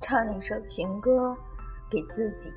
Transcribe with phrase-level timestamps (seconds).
[0.00, 1.36] 唱一首情歌
[1.90, 2.50] 给自己。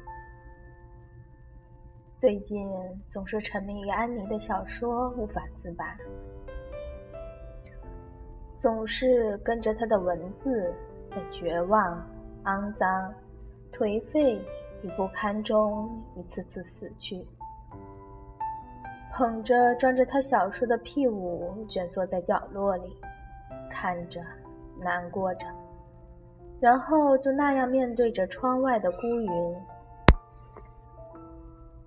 [2.18, 2.68] 最近
[3.10, 5.98] 总是沉迷于安妮的小说，无法自拔，
[8.58, 10.74] 总是跟着她的文字，
[11.12, 12.02] 在绝望、
[12.46, 13.14] 肮脏、
[13.74, 14.42] 颓废
[14.82, 17.28] 与不堪中一次次死去。
[19.12, 22.98] 捧着装着她小说的屁股，蜷缩在角落里，
[23.70, 24.22] 看着，
[24.80, 25.46] 难过着。
[26.64, 29.56] 然后就那样面对着窗外的孤云，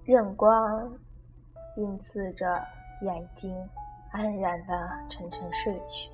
[0.04, 0.92] 任光
[1.78, 2.62] 映刺着
[3.00, 3.56] 眼睛，
[4.12, 4.74] 安然的
[5.08, 6.10] 沉沉睡去。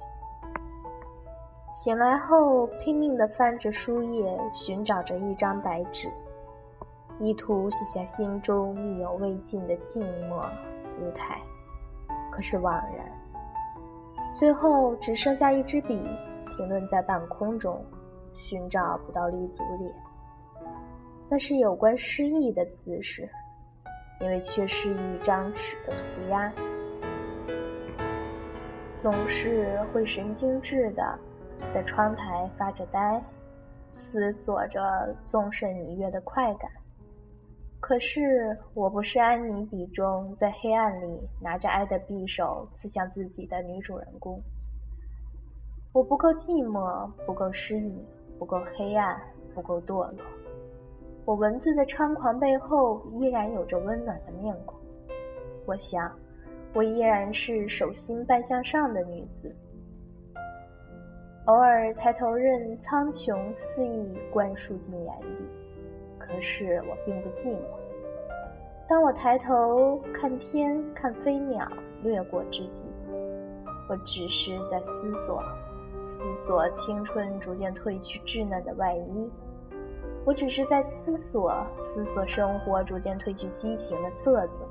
[1.75, 6.09] 醒来后，拼命的翻着书页，寻找着一张白纸，
[7.19, 10.49] 意图写下心中意犹未尽的静默
[10.85, 11.37] 姿态，
[12.31, 13.05] 可是枉然。
[14.37, 16.01] 最后只剩下一支笔，
[16.51, 17.85] 停顿在半空中。
[18.49, 19.93] 寻找不到立足点，
[21.29, 23.29] 那是有关失意的姿势，
[24.21, 26.53] 因为缺失一张纸的涂鸦，
[29.01, 31.19] 总是会神经质的
[31.73, 33.23] 在窗台发着呆，
[33.91, 36.71] 思索着纵身一跃的快感。
[37.81, 44.41] 可是我不是安妮笔中在黑暗里拿着爱的匕首刺向自己的女主人公，
[45.93, 48.05] 我不够寂寞，不够失意。
[48.39, 49.21] 不够黑暗，
[49.55, 50.19] 不够堕落。
[51.25, 54.79] 我文字的猖狂背后，依然有着温暖的面孔。
[55.67, 56.11] 我想，
[56.75, 59.55] 我依然是手心半向上的女子，
[61.45, 65.45] 偶尔抬头任苍穹肆意灌输进眼底。
[66.19, 67.59] 可是我并不寂寞。
[68.89, 71.67] 当我抬头看天，看飞鸟
[72.03, 72.87] 掠过之际，
[73.89, 75.43] 我只是在思索。
[76.03, 79.31] 思索青春逐渐褪去稚嫩的外衣，
[80.25, 84.69] 我只是在思索，思索生活逐渐褪去激情的色泽，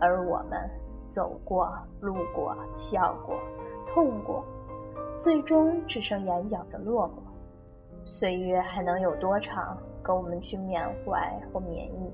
[0.00, 0.68] 而我们
[1.12, 3.38] 走过、路过、笑过、
[3.94, 4.44] 痛过，
[5.20, 7.12] 最终只剩眼角的落寞。
[8.04, 12.12] 岁月还能有多长，够我们去缅怀或缅忆？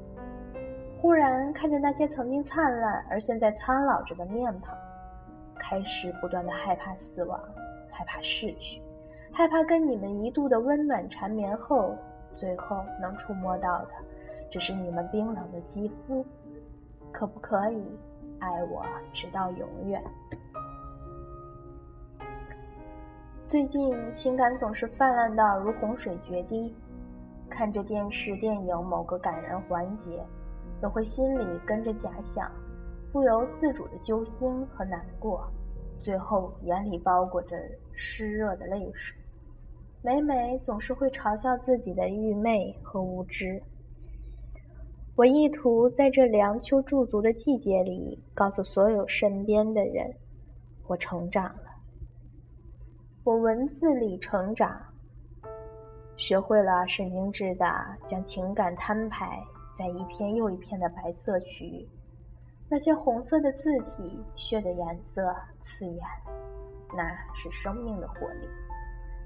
[1.00, 4.76] 忽然看着那些曾经灿烂而现在苍老着的面庞，
[5.58, 7.41] 开始不断的害怕死亡。
[7.92, 8.82] 害怕逝去，
[9.30, 11.94] 害怕跟你们一度的温暖缠绵后，
[12.34, 13.91] 最后能触摸到的，
[14.50, 16.26] 只是你们冰冷的肌肤。
[17.12, 17.84] 可不可以
[18.38, 20.03] 爱我直到永远？
[23.47, 26.74] 最近情感总是泛滥到如洪水决堤，
[27.50, 30.24] 看着电视电影某个感人环节，
[30.82, 32.50] 又会心里跟着假想，
[33.12, 35.47] 不由自主的揪心和难过。
[36.02, 37.56] 最后，眼里包裹着
[37.92, 39.16] 湿热的泪水。
[40.02, 43.62] 每每总是会嘲笑自己的愚昧和无知。
[45.14, 50.12] 我意图在这凉秋驻足的季节里，告诉所有身边的人：
[50.88, 51.66] 我成长了。
[53.22, 54.82] 我文字里成长，
[56.16, 57.64] 学会了神经质的
[58.06, 59.41] 将情感摊牌
[59.78, 61.88] 在一片又一片的白色区域。
[62.72, 65.22] 那些红色的字体，血的颜色
[65.60, 66.03] 刺眼，
[66.97, 68.49] 那是生命的活力。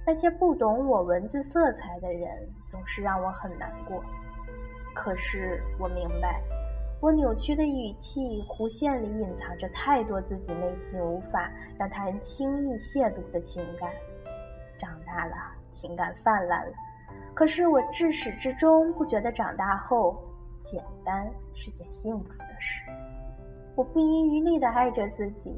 [0.05, 2.29] 那些不懂我文字色彩的人，
[2.67, 4.03] 总是让我很难过。
[4.97, 6.43] 可是我明白，
[7.01, 13.89] 我扭曲的语气弧线里隐藏着太多自己内心无法让他人轻易亵渎的情感。
[14.77, 15.37] 长大了，
[15.71, 16.73] 情感泛滥了，
[17.33, 20.21] 可是我至始至终不觉得长大后
[20.67, 22.83] 简单是件幸福的事。
[23.75, 25.55] 我不遗余力的爱着自己，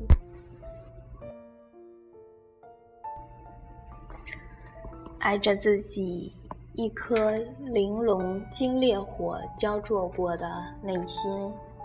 [5.19, 6.33] 爱着自己
[6.75, 7.31] 一颗
[7.61, 10.47] 玲珑经烈火焦灼过的
[10.83, 11.33] 内心，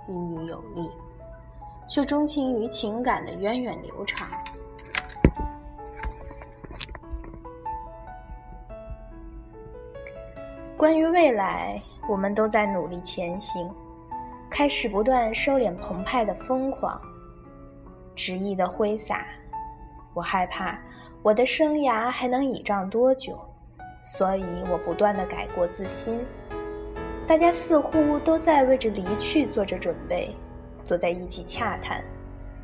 [0.09, 0.89] 阴郁有力，
[1.87, 4.27] 却钟情于情感的源远流长。
[10.75, 13.69] 关于未来，我们都在努力前行。
[14.49, 17.01] 开始不断收敛澎湃的疯狂，
[18.15, 19.25] 执意的挥洒。
[20.13, 20.77] 我害怕
[21.23, 23.39] 我的生涯还能倚仗多久，
[24.03, 26.19] 所以我不断的改过自新。
[27.27, 30.35] 大家似乎都在为着离去做着准备，
[30.83, 32.03] 坐在一起洽谈，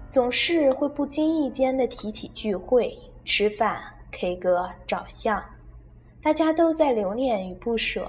[0.10, 2.96] 总是会不经意间的提起聚会、
[3.26, 3.82] 吃饭、
[4.12, 5.44] K 歌、照相，
[6.22, 8.08] 大家都在留念与不舍。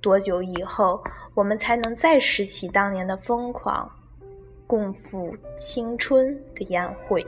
[0.00, 1.02] 多久以后，
[1.34, 3.90] 我们才能再拾起当年的疯狂，
[4.66, 7.26] 共赴青春的宴会？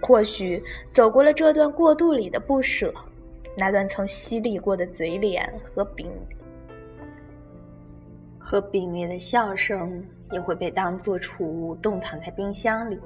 [0.00, 2.92] 或许走过了这段过渡里的不舍，
[3.56, 6.10] 那段曾洗礼过的嘴脸和冰
[8.38, 12.98] 和冰冽的笑声，也会被当作储物冻藏在冰箱里，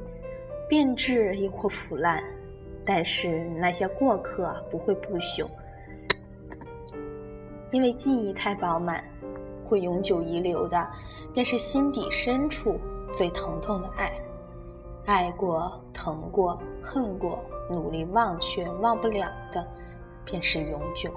[0.69, 2.23] 变质亦或腐烂。
[2.85, 5.47] 但是那些过客不会不朽，
[7.71, 9.03] 因为记忆太饱满，
[9.65, 10.87] 会永久遗留的，
[11.33, 12.79] 便是心底深处
[13.13, 14.13] 最疼痛的爱。
[15.05, 17.39] 爱过、疼过、恨过，
[17.71, 19.67] 努力忘却、忘不了的，
[20.25, 21.11] 便是永久。